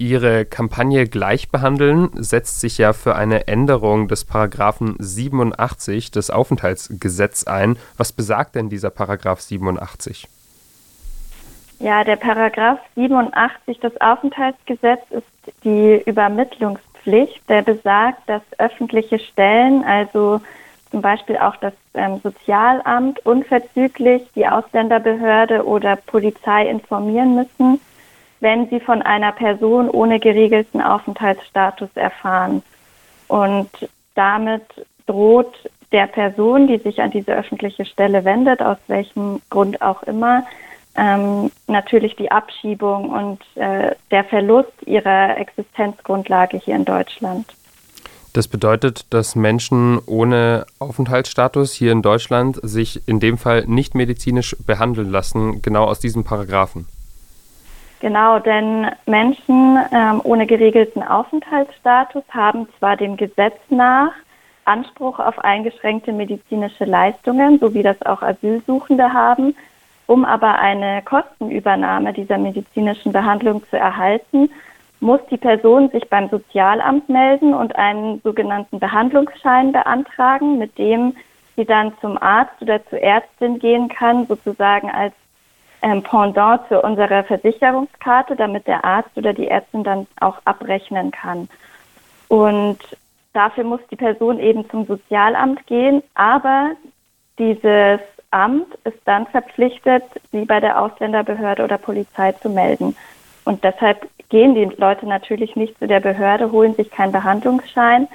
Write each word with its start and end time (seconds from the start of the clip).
Ihre 0.00 0.46
Kampagne 0.46 1.06
Gleich 1.06 1.50
behandeln 1.50 2.08
setzt 2.14 2.60
sich 2.60 2.78
ja 2.78 2.94
für 2.94 3.16
eine 3.16 3.48
Änderung 3.48 4.08
des 4.08 4.24
Paragraphen 4.24 4.96
87 4.98 6.10
des 6.10 6.30
Aufenthaltsgesetzes 6.30 7.46
ein. 7.46 7.76
Was 7.98 8.10
besagt 8.10 8.54
denn 8.54 8.70
dieser 8.70 8.88
Paragraph 8.88 9.42
87? 9.42 10.26
Ja, 11.80 12.02
der 12.02 12.16
Paragraph 12.16 12.78
87 12.94 13.78
des 13.80 14.00
Aufenthaltsgesetzes 14.00 15.18
ist 15.44 15.64
die 15.64 16.00
Übermittlungspflicht, 16.06 17.46
der 17.50 17.60
besagt, 17.60 18.26
dass 18.26 18.40
öffentliche 18.56 19.18
Stellen, 19.18 19.84
also 19.84 20.40
zum 20.90 21.02
Beispiel 21.02 21.36
auch 21.36 21.56
das 21.56 21.74
ähm, 21.92 22.20
Sozialamt, 22.22 23.26
unverzüglich 23.26 24.22
die 24.34 24.48
Ausländerbehörde 24.48 25.66
oder 25.66 25.96
Polizei 25.96 26.70
informieren 26.70 27.34
müssen, 27.34 27.82
wenn 28.40 28.68
sie 28.68 28.80
von 28.80 29.02
einer 29.02 29.32
Person 29.32 29.88
ohne 29.88 30.18
geregelten 30.18 30.80
Aufenthaltsstatus 30.80 31.90
erfahren. 31.94 32.62
Und 33.28 33.70
damit 34.14 34.64
droht 35.06 35.54
der 35.92 36.06
Person, 36.06 36.66
die 36.66 36.78
sich 36.78 37.00
an 37.00 37.10
diese 37.10 37.32
öffentliche 37.32 37.84
Stelle 37.84 38.24
wendet, 38.24 38.62
aus 38.62 38.78
welchem 38.86 39.40
Grund 39.50 39.82
auch 39.82 40.02
immer, 40.04 40.44
ähm, 40.96 41.50
natürlich 41.66 42.16
die 42.16 42.30
Abschiebung 42.30 43.10
und 43.10 43.40
äh, 43.56 43.94
der 44.10 44.24
Verlust 44.24 44.72
ihrer 44.86 45.36
Existenzgrundlage 45.38 46.58
hier 46.58 46.76
in 46.76 46.84
Deutschland. 46.84 47.46
Das 48.32 48.46
bedeutet, 48.46 49.12
dass 49.12 49.34
Menschen 49.34 49.98
ohne 50.06 50.66
Aufenthaltsstatus 50.78 51.72
hier 51.72 51.90
in 51.90 52.02
Deutschland 52.02 52.60
sich 52.62 53.08
in 53.08 53.18
dem 53.18 53.38
Fall 53.38 53.64
nicht 53.66 53.96
medizinisch 53.96 54.56
behandeln 54.66 55.10
lassen, 55.10 55.62
genau 55.62 55.84
aus 55.84 55.98
diesem 55.98 56.22
Paragraphen. 56.22 56.86
Genau, 58.00 58.38
denn 58.38 58.90
Menschen 59.04 59.78
ähm, 59.92 60.20
ohne 60.24 60.46
geregelten 60.46 61.02
Aufenthaltsstatus 61.02 62.24
haben 62.30 62.66
zwar 62.78 62.96
dem 62.96 63.18
Gesetz 63.18 63.58
nach 63.68 64.12
Anspruch 64.64 65.18
auf 65.18 65.38
eingeschränkte 65.38 66.12
medizinische 66.12 66.86
Leistungen, 66.86 67.58
so 67.58 67.74
wie 67.74 67.82
das 67.82 68.00
auch 68.02 68.22
Asylsuchende 68.22 69.12
haben, 69.12 69.54
um 70.06 70.24
aber 70.24 70.58
eine 70.58 71.02
Kostenübernahme 71.02 72.14
dieser 72.14 72.38
medizinischen 72.38 73.12
Behandlung 73.12 73.62
zu 73.68 73.76
erhalten, 73.76 74.50
muss 75.00 75.20
die 75.30 75.36
Person 75.36 75.90
sich 75.90 76.08
beim 76.08 76.30
Sozialamt 76.30 77.08
melden 77.08 77.52
und 77.52 77.76
einen 77.76 78.20
sogenannten 78.22 78.78
Behandlungsschein 78.78 79.72
beantragen, 79.72 80.58
mit 80.58 80.76
dem 80.78 81.14
sie 81.56 81.66
dann 81.66 81.92
zum 82.00 82.16
Arzt 82.20 82.60
oder 82.62 82.84
zur 82.86 83.00
Ärztin 83.00 83.58
gehen 83.58 83.88
kann, 83.88 84.26
sozusagen 84.26 84.90
als 84.90 85.14
ähm, 85.82 86.02
Pendant 86.02 86.66
zu 86.68 86.80
unserer 86.80 87.24
Versicherungskarte, 87.24 88.36
damit 88.36 88.66
der 88.66 88.84
Arzt 88.84 89.16
oder 89.16 89.32
die 89.32 89.48
Ärztin 89.48 89.84
dann 89.84 90.06
auch 90.20 90.38
abrechnen 90.44 91.10
kann. 91.10 91.48
Und 92.28 92.78
dafür 93.32 93.64
muss 93.64 93.80
die 93.90 93.96
Person 93.96 94.38
eben 94.38 94.68
zum 94.70 94.86
Sozialamt 94.86 95.66
gehen, 95.66 96.02
aber 96.14 96.72
dieses 97.38 98.00
Amt 98.30 98.74
ist 98.84 99.00
dann 99.06 99.26
verpflichtet, 99.26 100.04
sie 100.30 100.44
bei 100.44 100.60
der 100.60 100.80
Ausländerbehörde 100.80 101.64
oder 101.64 101.78
Polizei 101.78 102.32
zu 102.32 102.48
melden. 102.48 102.96
Und 103.44 103.64
deshalb 103.64 104.08
gehen 104.28 104.54
die 104.54 104.66
Leute 104.76 105.06
natürlich 105.06 105.56
nicht 105.56 105.78
zu 105.78 105.88
der 105.88 106.00
Behörde, 106.00 106.52
holen 106.52 106.74
sich 106.74 106.90
keinen 106.90 107.12
Behandlungsschein. 107.12 108.06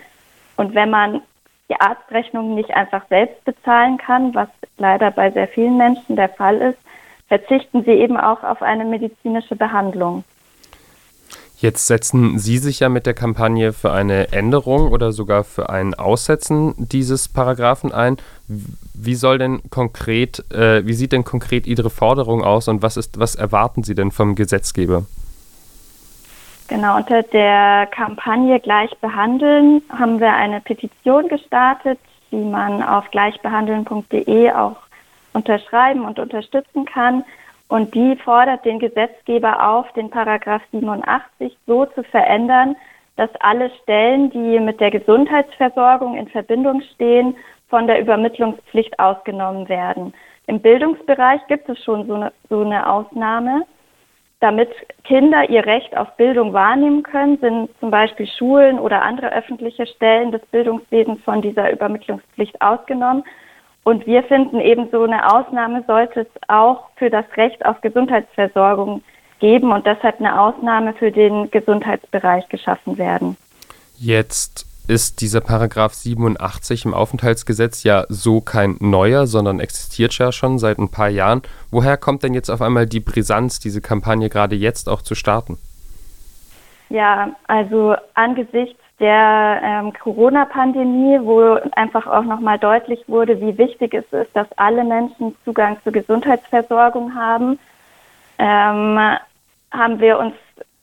Und 0.55 0.73
wenn 0.73 0.89
man 0.89 1.21
die 1.69 1.79
Arztrechnung 1.79 2.55
nicht 2.55 2.71
einfach 2.71 3.05
selbst 3.09 3.43
bezahlen 3.43 3.97
kann, 3.97 4.33
was 4.33 4.47
leider 4.77 5.11
bei 5.11 5.31
sehr 5.31 5.47
vielen 5.47 5.77
Menschen 5.77 6.15
der 6.15 6.29
Fall 6.29 6.57
ist, 6.61 6.79
verzichten 7.27 7.83
sie 7.83 7.91
eben 7.91 8.17
auch 8.17 8.43
auf 8.43 8.61
eine 8.61 8.85
medizinische 8.85 9.55
Behandlung. 9.55 10.23
Jetzt 11.57 11.87
setzen 11.87 12.37
Sie 12.37 12.57
sich 12.57 12.81
ja 12.81 12.89
mit 12.89 13.05
der 13.05 13.13
Kampagne 13.13 13.71
für 13.71 13.93
eine 13.93 14.33
Änderung 14.33 14.91
oder 14.91 15.13
sogar 15.13 15.45
für 15.45 15.69
ein 15.69 15.93
Aussetzen 15.93 16.73
dieses 16.77 17.29
Paragraphen 17.29 17.93
ein. 17.93 18.17
Wie 18.47 19.15
soll 19.15 19.37
denn 19.37 19.61
konkret, 19.69 20.43
äh, 20.51 20.85
wie 20.85 20.93
sieht 20.93 21.13
denn 21.13 21.23
konkret 21.23 21.65
Ihre 21.65 21.89
Forderung 21.89 22.43
aus 22.43 22.67
und 22.67 22.81
was 22.81 22.97
ist, 22.97 23.17
was 23.19 23.35
erwarten 23.35 23.83
Sie 23.83 23.95
denn 23.95 24.11
vom 24.11 24.35
Gesetzgeber? 24.35 25.05
Genau, 26.67 26.97
unter 26.97 27.23
der 27.23 27.87
Kampagne 27.87 28.59
Gleich 28.59 28.91
behandeln 28.97 29.81
haben 29.97 30.19
wir 30.19 30.33
eine 30.33 30.59
Petition 30.59 31.29
gestartet, 31.29 31.99
die 32.31 32.43
man 32.43 32.83
auf 32.83 33.09
gleichbehandeln.de 33.11 34.51
auch 34.51 34.75
unterschreiben 35.35 36.05
und 36.05 36.17
unterstützen 36.17 36.85
kann. 36.85 37.23
Und 37.67 37.93
die 37.93 38.15
fordert 38.17 38.63
den 38.65 38.79
Gesetzgeber 38.79 39.69
auf, 39.69 39.91
den 39.93 40.09
Paragraph 40.09 40.61
87 40.71 41.57
so 41.67 41.85
zu 41.85 42.03
verändern, 42.03 42.75
dass 43.17 43.29
alle 43.39 43.71
Stellen, 43.81 44.29
die 44.29 44.59
mit 44.59 44.79
der 44.79 44.91
Gesundheitsversorgung 44.91 46.15
in 46.15 46.27
Verbindung 46.27 46.81
stehen, 46.93 47.35
von 47.69 47.87
der 47.87 47.99
Übermittlungspflicht 47.99 48.99
ausgenommen 48.99 49.67
werden. 49.69 50.13
Im 50.47 50.59
Bildungsbereich 50.59 51.41
gibt 51.47 51.67
es 51.69 51.83
schon 51.83 52.05
so 52.05 52.13
eine, 52.13 52.31
so 52.49 52.61
eine 52.61 52.87
Ausnahme. 52.87 53.63
Damit 54.41 54.69
Kinder 55.05 55.49
ihr 55.49 55.65
Recht 55.65 55.97
auf 55.97 56.15
Bildung 56.17 56.53
wahrnehmen 56.53 57.01
können, 57.01 57.37
sind 57.39 57.69
zum 57.79 57.89
Beispiel 57.89 58.27
Schulen 58.27 58.77
oder 58.77 59.01
andere 59.01 59.33
öffentliche 59.33 59.87
Stellen 59.87 60.31
des 60.31 60.45
Bildungswesens 60.47 61.19
von 61.23 61.41
dieser 61.41 61.71
Übermittlungspflicht 61.71 62.61
ausgenommen. 62.61 63.23
Und 63.85 64.07
wir 64.07 64.23
finden 64.23 64.59
eben 64.59 64.89
so 64.91 65.03
eine 65.03 65.31
Ausnahme 65.31 65.83
sollte 65.85 66.21
es 66.21 66.27
auch 66.47 66.89
für 66.95 67.11
das 67.11 67.25
Recht 67.37 67.63
auf 67.63 67.79
Gesundheitsversorgung 67.81 69.03
geben 69.39 69.71
und 69.71 69.85
deshalb 69.85 70.19
eine 70.19 70.41
Ausnahme 70.41 70.93
für 70.93 71.11
den 71.11 71.51
Gesundheitsbereich 71.51 72.49
geschaffen 72.49 72.97
werden. 72.97 73.37
Jetzt 73.97 74.65
ist 74.87 75.21
dieser 75.21 75.39
Paragraph 75.39 75.93
87 75.93 76.85
im 76.85 76.95
Aufenthaltsgesetz 76.95 77.83
ja 77.83 78.05
so 78.09 78.41
kein 78.41 78.75
neuer, 78.79 79.27
sondern 79.27 79.59
existiert 79.59 80.17
ja 80.17 80.31
schon 80.31 80.57
seit 80.57 80.79
ein 80.79 80.89
paar 80.89 81.09
Jahren. 81.09 81.43
Woher 81.69 81.95
kommt 81.95 82.23
denn 82.23 82.33
jetzt 82.33 82.49
auf 82.49 82.63
einmal 82.63 82.87
die 82.87 82.99
Brisanz, 82.99 83.59
diese 83.59 83.81
Kampagne 83.81 84.29
gerade 84.29 84.55
jetzt 84.55 84.89
auch 84.89 85.03
zu 85.03 85.13
starten? 85.13 85.59
Ja, 86.89 87.35
also 87.47 87.95
angesichts 88.15 88.81
der 88.99 89.59
ähm, 89.61 89.93
Corona-Pandemie, 89.93 91.19
wo 91.21 91.59
einfach 91.75 92.07
auch 92.07 92.23
nochmal 92.23 92.57
deutlich 92.57 93.03
wurde, 93.07 93.41
wie 93.41 93.57
wichtig 93.57 93.93
es 93.93 94.05
ist, 94.11 94.35
dass 94.35 94.47
alle 94.57 94.83
Menschen 94.83 95.35
Zugang 95.43 95.77
zur 95.83 95.91
Gesundheitsversorgung 95.91 97.13
haben, 97.13 97.59
ähm, 98.37 98.99
haben 99.71 99.99
wir 99.99 100.19
uns 100.19 100.33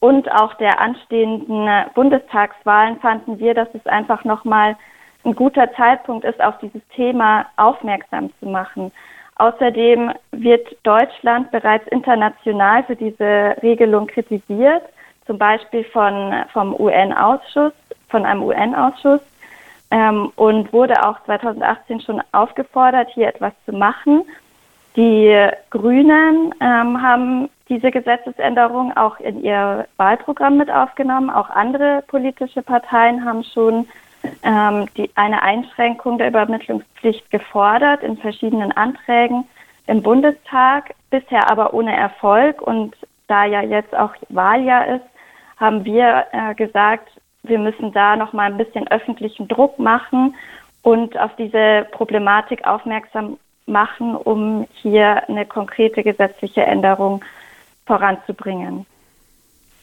und 0.00 0.30
auch 0.32 0.54
der 0.54 0.80
anstehenden 0.80 1.68
Bundestagswahlen 1.94 2.98
fanden 2.98 3.38
wir, 3.38 3.54
dass 3.54 3.68
es 3.72 3.86
einfach 3.86 4.24
nochmal 4.24 4.76
ein 5.24 5.36
guter 5.36 5.72
Zeitpunkt 5.74 6.24
ist, 6.24 6.42
auf 6.42 6.58
dieses 6.58 6.82
Thema 6.88 7.46
aufmerksam 7.56 8.30
zu 8.40 8.46
machen. 8.46 8.90
Außerdem 9.36 10.10
wird 10.32 10.76
Deutschland 10.82 11.52
bereits 11.52 11.86
international 11.88 12.82
für 12.82 12.96
diese 12.96 13.56
Regelung 13.62 14.08
kritisiert, 14.08 14.82
zum 15.26 15.38
Beispiel 15.38 15.84
von, 15.84 16.34
vom 16.52 16.74
UN-Ausschuss 16.74 17.72
von 18.12 18.24
einem 18.24 18.44
UN-Ausschuss 18.44 19.20
ähm, 19.90 20.30
und 20.36 20.72
wurde 20.72 21.04
auch 21.04 21.22
2018 21.24 22.02
schon 22.02 22.22
aufgefordert, 22.30 23.08
hier 23.12 23.26
etwas 23.26 23.52
zu 23.66 23.72
machen. 23.72 24.22
Die 24.94 25.48
Grünen 25.70 26.54
ähm, 26.60 27.02
haben 27.02 27.48
diese 27.68 27.90
Gesetzesänderung 27.90 28.96
auch 28.96 29.18
in 29.18 29.42
ihr 29.42 29.88
Wahlprogramm 29.96 30.58
mit 30.58 30.70
aufgenommen. 30.70 31.30
Auch 31.30 31.50
andere 31.50 32.04
politische 32.06 32.62
Parteien 32.62 33.24
haben 33.24 33.42
schon 33.42 33.88
ähm, 34.42 34.86
die, 34.96 35.10
eine 35.14 35.42
Einschränkung 35.42 36.18
der 36.18 36.28
Übermittlungspflicht 36.28 37.30
gefordert 37.30 38.02
in 38.02 38.18
verschiedenen 38.18 38.72
Anträgen 38.72 39.44
im 39.86 40.02
Bundestag, 40.02 40.94
bisher 41.10 41.50
aber 41.50 41.74
ohne 41.74 41.96
Erfolg. 41.96 42.60
Und 42.60 42.94
da 43.26 43.46
ja 43.46 43.62
jetzt 43.62 43.94
auch 43.96 44.14
Wahljahr 44.28 44.86
ist, 44.86 45.06
haben 45.56 45.84
wir 45.84 46.26
äh, 46.32 46.54
gesagt, 46.54 47.08
wir 47.42 47.58
müssen 47.58 47.92
da 47.92 48.16
noch 48.16 48.32
mal 48.32 48.50
ein 48.50 48.58
bisschen 48.58 48.88
öffentlichen 48.88 49.48
Druck 49.48 49.78
machen 49.78 50.34
und 50.82 51.18
auf 51.18 51.34
diese 51.36 51.86
Problematik 51.90 52.66
aufmerksam 52.66 53.38
machen, 53.66 54.16
um 54.16 54.66
hier 54.74 55.28
eine 55.28 55.46
konkrete 55.46 56.02
gesetzliche 56.02 56.62
Änderung 56.62 57.24
voranzubringen. 57.86 58.86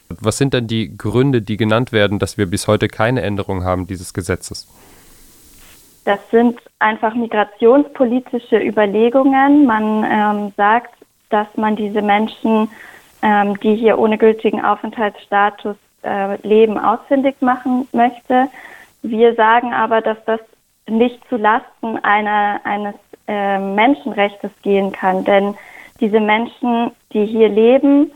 Was 0.09 0.37
sind 0.37 0.53
denn 0.53 0.67
die 0.67 0.97
Gründe, 0.97 1.41
die 1.41 1.57
genannt 1.57 1.91
werden, 1.91 2.17
dass 2.17 2.37
wir 2.37 2.47
bis 2.47 2.67
heute 2.67 2.87
keine 2.87 3.21
Änderung 3.21 3.63
haben 3.63 3.85
dieses 3.85 4.13
Gesetzes? 4.13 4.67
Das 6.05 6.19
sind 6.31 6.59
einfach 6.79 7.13
migrationspolitische 7.13 8.57
Überlegungen. 8.57 9.65
Man 9.65 10.03
ähm, 10.09 10.53
sagt, 10.57 10.93
dass 11.29 11.47
man 11.55 11.75
diese 11.75 12.01
Menschen, 12.01 12.69
ähm, 13.21 13.59
die 13.59 13.75
hier 13.75 13.99
ohne 13.99 14.17
gültigen 14.17 14.63
Aufenthaltsstatus 14.63 15.75
äh, 16.03 16.35
Leben 16.47 16.77
ausfindig 16.77 17.35
machen 17.41 17.87
möchte. 17.91 18.47
Wir 19.01 19.35
sagen 19.35 19.73
aber, 19.73 20.01
dass 20.01 20.17
das 20.25 20.39
nicht 20.87 21.19
zu 21.29 21.37
Lasten 21.37 21.97
einer, 22.03 22.61
eines 22.63 22.95
äh, 23.27 23.59
Menschenrechts 23.59 24.49
gehen 24.63 24.91
kann, 24.91 25.23
denn 25.23 25.55
diese 25.99 26.19
Menschen, 26.19 26.91
die 27.13 27.25
hier 27.25 27.49
leben, 27.49 28.11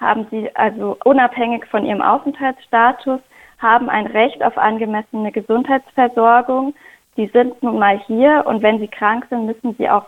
haben 0.00 0.26
sie 0.30 0.54
also 0.54 0.96
unabhängig 1.04 1.64
von 1.66 1.86
ihrem 1.86 2.02
Aufenthaltsstatus, 2.02 3.20
haben 3.58 3.88
ein 3.88 4.06
Recht 4.06 4.42
auf 4.42 4.58
angemessene 4.58 5.32
Gesundheitsversorgung. 5.32 6.74
Die 7.16 7.26
sind 7.28 7.62
nun 7.62 7.78
mal 7.78 7.98
hier 8.06 8.44
und 8.46 8.62
wenn 8.62 8.80
sie 8.80 8.88
krank 8.88 9.26
sind, 9.30 9.46
müssen 9.46 9.74
sie 9.76 9.88
auch 9.88 10.06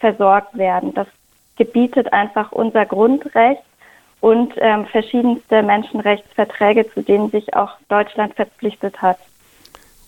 versorgt 0.00 0.56
werden. 0.56 0.94
Das 0.94 1.06
gebietet 1.56 2.12
einfach 2.12 2.52
unser 2.52 2.86
Grundrecht 2.86 3.62
und 4.24 4.54
ähm, 4.56 4.86
verschiedenste 4.86 5.62
Menschenrechtsverträge, 5.62 6.90
zu 6.94 7.02
denen 7.02 7.30
sich 7.30 7.52
auch 7.52 7.72
Deutschland 7.90 8.34
verpflichtet 8.34 9.02
hat. 9.02 9.18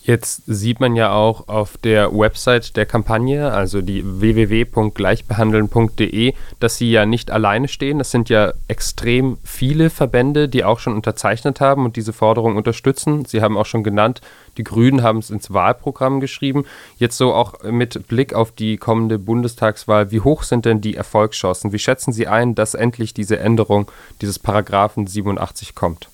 Jetzt 0.06 0.42
sieht 0.46 0.78
man 0.78 0.94
ja 0.94 1.12
auch 1.12 1.48
auf 1.48 1.78
der 1.78 2.16
Website 2.16 2.76
der 2.76 2.86
Kampagne, 2.86 3.50
also 3.50 3.82
die 3.82 4.04
www.gleichbehandeln.de, 4.04 6.34
dass 6.60 6.76
sie 6.76 6.92
ja 6.92 7.06
nicht 7.06 7.32
alleine 7.32 7.66
stehen. 7.66 7.98
Das 7.98 8.12
sind 8.12 8.28
ja 8.28 8.52
extrem 8.68 9.38
viele 9.42 9.90
Verbände, 9.90 10.48
die 10.48 10.62
auch 10.62 10.78
schon 10.78 10.94
unterzeichnet 10.94 11.60
haben 11.60 11.84
und 11.84 11.96
diese 11.96 12.12
Forderung 12.12 12.54
unterstützen. 12.54 13.24
Sie 13.24 13.42
haben 13.42 13.58
auch 13.58 13.66
schon 13.66 13.82
genannt, 13.82 14.20
die 14.58 14.62
Grünen 14.62 15.02
haben 15.02 15.18
es 15.18 15.30
ins 15.30 15.52
Wahlprogramm 15.52 16.20
geschrieben. 16.20 16.66
Jetzt 16.98 17.16
so 17.16 17.34
auch 17.34 17.64
mit 17.64 18.06
Blick 18.06 18.32
auf 18.32 18.52
die 18.52 18.76
kommende 18.76 19.18
Bundestagswahl, 19.18 20.12
wie 20.12 20.20
hoch 20.20 20.44
sind 20.44 20.66
denn 20.66 20.80
die 20.80 20.94
Erfolgschancen? 20.94 21.72
Wie 21.72 21.80
schätzen 21.80 22.12
Sie 22.12 22.28
ein, 22.28 22.54
dass 22.54 22.74
endlich 22.74 23.12
diese 23.12 23.40
Änderung 23.40 23.90
dieses 24.20 24.38
Paragraphen 24.38 25.08
87 25.08 25.74
kommt? 25.74 26.10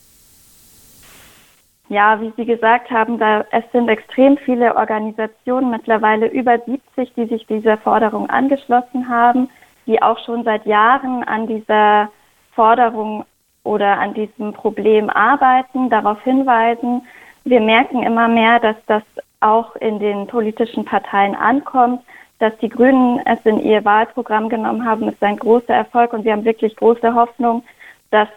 Ja, 1.92 2.18
wie 2.22 2.32
Sie 2.38 2.46
gesagt 2.46 2.90
haben, 2.90 3.18
da, 3.18 3.44
es 3.50 3.64
sind 3.70 3.90
extrem 3.90 4.38
viele 4.38 4.76
Organisationen, 4.76 5.70
mittlerweile 5.70 6.26
über 6.28 6.58
70, 6.58 7.12
die 7.14 7.26
sich 7.26 7.46
dieser 7.46 7.76
Forderung 7.76 8.30
angeschlossen 8.30 9.10
haben, 9.10 9.50
die 9.86 10.00
auch 10.00 10.18
schon 10.24 10.42
seit 10.42 10.64
Jahren 10.64 11.22
an 11.24 11.46
dieser 11.46 12.10
Forderung 12.54 13.26
oder 13.64 13.98
an 13.98 14.14
diesem 14.14 14.54
Problem 14.54 15.10
arbeiten, 15.10 15.90
darauf 15.90 16.18
hinweisen. 16.22 17.02
Wir 17.44 17.60
merken 17.60 18.02
immer 18.02 18.26
mehr, 18.26 18.58
dass 18.58 18.76
das 18.86 19.02
auch 19.40 19.76
in 19.76 19.98
den 19.98 20.26
politischen 20.26 20.86
Parteien 20.86 21.34
ankommt, 21.34 22.00
dass 22.38 22.56
die 22.56 22.70
Grünen 22.70 23.20
es 23.26 23.44
in 23.44 23.60
ihr 23.60 23.84
Wahlprogramm 23.84 24.48
genommen 24.48 24.86
haben, 24.86 25.08
ist 25.08 25.22
ein 25.22 25.36
großer 25.36 25.74
Erfolg 25.74 26.14
und 26.14 26.24
wir 26.24 26.32
haben 26.32 26.46
wirklich 26.46 26.74
große 26.74 27.14
Hoffnung, 27.14 27.62
dass 28.10 28.30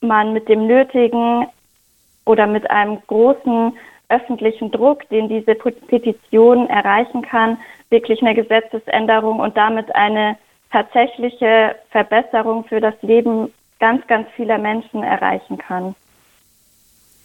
man 0.00 0.32
mit 0.32 0.48
dem 0.48 0.68
nötigen 0.68 1.48
oder 2.30 2.46
mit 2.46 2.70
einem 2.70 2.98
großen 3.08 3.76
öffentlichen 4.08 4.70
Druck, 4.70 5.08
den 5.08 5.28
diese 5.28 5.54
Petition 5.54 6.68
erreichen 6.68 7.22
kann, 7.22 7.58
wirklich 7.90 8.22
eine 8.22 8.34
Gesetzesänderung 8.34 9.40
und 9.40 9.56
damit 9.56 9.94
eine 9.94 10.36
tatsächliche 10.70 11.74
Verbesserung 11.90 12.64
für 12.64 12.80
das 12.80 12.94
Leben 13.02 13.52
ganz, 13.80 14.06
ganz 14.06 14.28
vieler 14.36 14.58
Menschen 14.58 15.02
erreichen 15.02 15.58
kann. 15.58 15.94